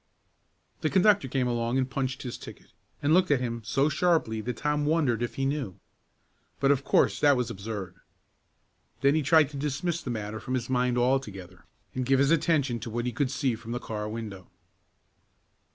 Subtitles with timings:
[0.79, 2.71] The conductor came along and punched his ticket,
[3.03, 5.79] and looked at him so sharply that Tom wondered if he knew.
[6.59, 7.97] But of course that was absurd.
[9.01, 12.79] Then he tried to dismiss the matter from his mind altogether, and give his attention
[12.79, 14.49] to what he could see from the car window.